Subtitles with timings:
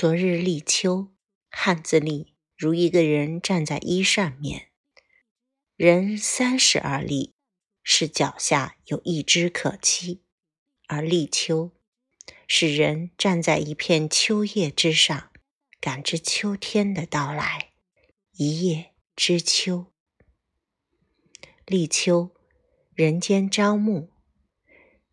[0.00, 1.12] 昨日立秋，
[1.50, 4.70] 汉字立如一个人站在一上面，
[5.76, 7.34] 人三十而立，
[7.82, 10.20] 是脚下有一枝可栖；
[10.86, 11.72] 而立秋，
[12.48, 15.30] 是人站在一片秋叶之上，
[15.78, 17.72] 感知秋天的到来。
[18.32, 19.92] 一叶知秋，
[21.66, 22.30] 立秋，
[22.94, 24.08] 人间朝暮。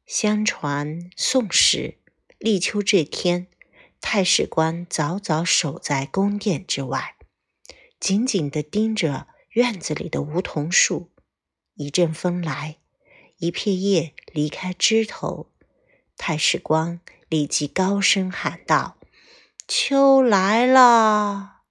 [0.06, 1.98] 相传宋时
[2.40, 3.50] 立秋这天。
[4.02, 7.16] 太史官早早守在宫殿之外，
[8.00, 11.12] 紧紧地盯着院子里的梧桐树。
[11.74, 12.78] 一阵风来，
[13.38, 15.52] 一片叶离开枝头，
[16.16, 18.98] 太史官立即高声喊道
[19.68, 21.64] ：“秋来了！”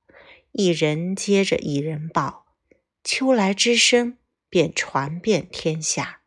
[0.52, 2.46] 一人接着一人报，
[3.02, 4.18] 秋来之声
[4.48, 6.20] 便传遍天下。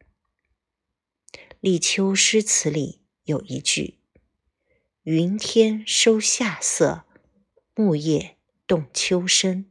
[1.59, 3.98] 立秋诗词里有一句。
[5.12, 7.03] 云天收夏色，
[7.73, 9.66] 木叶动秋声。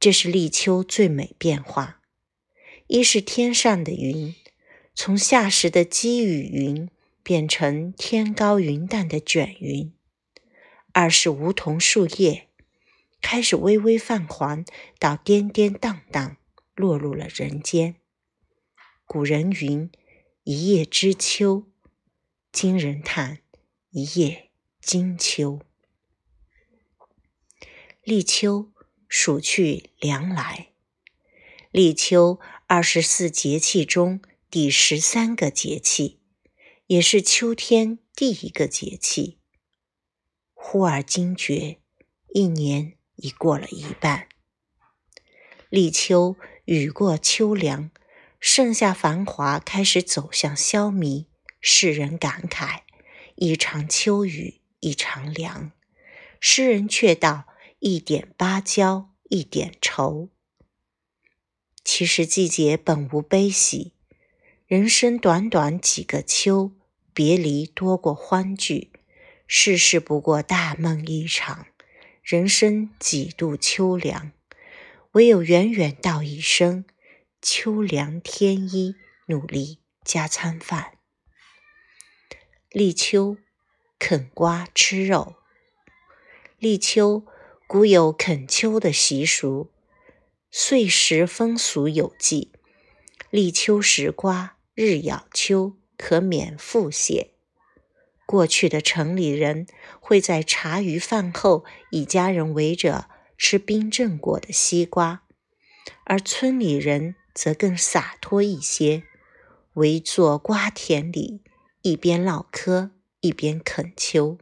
[0.00, 2.00] 这是立秋最美变化：
[2.86, 4.34] 一是天上的云，
[4.94, 6.88] 从夏时的积雨云
[7.22, 9.92] 变成天高云淡的卷云；
[10.94, 12.48] 二是梧桐树叶
[13.20, 14.64] 开始微微泛黄，
[14.98, 16.38] 到颠颠荡荡，
[16.74, 17.96] 落入了人间。
[19.04, 19.90] 古人云
[20.44, 21.66] ：“一叶知秋”，
[22.50, 23.40] 今人叹。
[23.98, 24.50] 一叶
[24.82, 25.60] 金秋，
[28.02, 28.70] 立秋，
[29.08, 30.68] 暑去凉来。
[31.70, 36.20] 立秋，二十四节气中第十三个节气，
[36.88, 39.38] 也是秋天第一个节气。
[40.52, 41.78] 忽而惊觉，
[42.34, 44.28] 一年已过了一半。
[45.70, 47.90] 立秋，雨过秋凉，
[48.38, 51.24] 盛夏繁华开始走向消弭，
[51.62, 52.82] 世人感慨。
[53.36, 55.72] 一场秋雨一场凉，
[56.40, 57.44] 诗人却道
[57.80, 60.30] ：“一点芭蕉一点愁。”
[61.84, 63.92] 其实季节本无悲喜，
[64.66, 66.72] 人生短短几个秋，
[67.12, 68.90] 别离多过欢聚，
[69.46, 71.66] 世事不过大梦一场，
[72.22, 74.32] 人生几度秋凉，
[75.12, 76.86] 唯有远远道一声
[77.42, 78.96] ：“秋凉添衣，
[79.26, 80.94] 努力加餐饭。”
[82.78, 83.38] 立秋，
[83.98, 85.36] 啃瓜吃肉。
[86.58, 87.24] 立秋，
[87.66, 89.70] 古有啃秋的习俗，
[90.50, 92.52] 岁时风俗有记。
[93.30, 97.28] 立秋食瓜，日咬秋，可免腹泻。
[98.26, 99.66] 过去的城里人
[99.98, 103.08] 会在茶余饭后，一家人围着
[103.38, 105.22] 吃冰镇过的西瓜，
[106.04, 109.04] 而村里人则更洒脱一些，
[109.72, 111.40] 围坐瓜田里。
[111.86, 114.38] 一边唠嗑，一边恳求。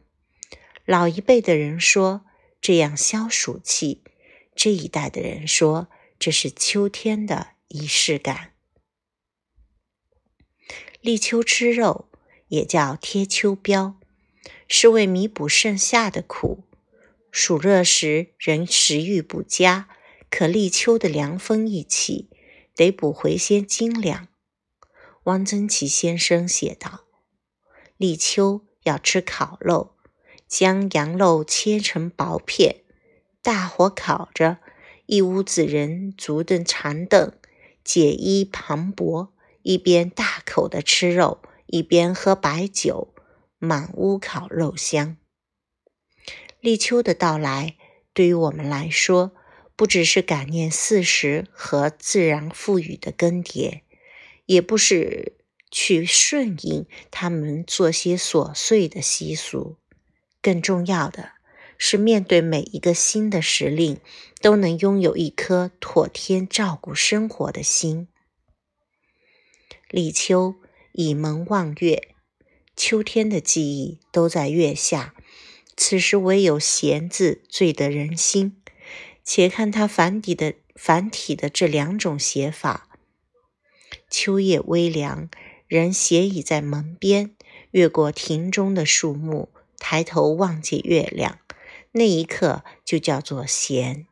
[0.83, 2.25] 老一辈的人说
[2.59, 4.01] 这样消暑气，
[4.55, 8.53] 这一代的人说这是秋天的仪式感。
[11.01, 12.09] 立秋吃肉
[12.47, 13.93] 也叫贴秋膘，
[14.67, 16.63] 是为弥补盛夏的苦。
[17.31, 19.87] 暑热时人食欲不佳，
[20.31, 22.31] 可立秋的凉风一起，
[22.75, 24.29] 得补回些精粮。
[25.25, 27.04] 汪曾祺先生写道。
[27.97, 29.95] 立秋要吃烤肉，
[30.47, 32.83] 将羊肉切成薄片，
[33.41, 34.57] 大火烤着，
[35.05, 37.31] 一屋子人足凳长凳，
[37.85, 39.29] 解衣磅礴，
[39.61, 43.13] 一边大口的吃肉，一边喝白酒，
[43.59, 45.15] 满屋烤肉香。
[46.59, 47.77] 立秋的到来，
[48.13, 49.31] 对于我们来说，
[49.77, 53.83] 不只是感念四时和自然赋予的更迭，
[54.47, 55.37] 也不是。
[55.71, 59.77] 去顺应他们做些琐碎的习俗，
[60.41, 61.31] 更重要的
[61.77, 63.99] 是面对每一个新的时令，
[64.41, 68.07] 都能拥有一颗妥天照顾生活的心。
[69.89, 70.55] 立秋，
[70.93, 72.09] 倚门望月，
[72.75, 75.13] 秋天的记忆都在月下，
[75.75, 78.61] 此时唯有闲字最得人心。
[79.23, 82.87] 且看它繁体的繁体的这两种写法：
[84.09, 85.29] 秋夜微凉。
[85.67, 87.35] 人斜倚在门边，
[87.71, 91.39] 越过庭中的树木，抬头望见月亮，
[91.91, 94.05] 那一刻就叫做闲。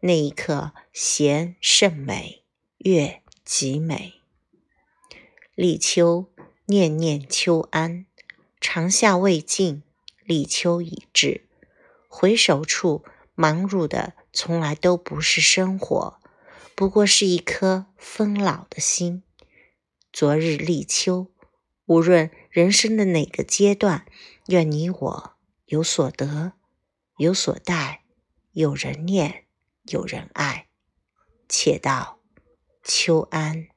[0.00, 2.42] 那一刻，闲甚美，
[2.78, 4.14] 月极美。
[5.54, 6.26] 立秋，
[6.66, 8.04] 念念秋安。
[8.60, 9.82] 长夏未尽，
[10.24, 11.46] 立秋已至。
[12.08, 13.04] 回首处，
[13.34, 16.18] 忙碌的从来都不是生活，
[16.74, 19.22] 不过是一颗丰老的心。
[20.12, 21.32] 昨日立秋，
[21.86, 24.06] 无论人生的哪个阶段，
[24.48, 25.32] 愿你我
[25.64, 26.52] 有所得，
[27.16, 28.04] 有所待，
[28.52, 29.46] 有人念，
[29.84, 30.68] 有人爱。
[31.48, 32.20] 且道
[32.84, 33.71] 秋安。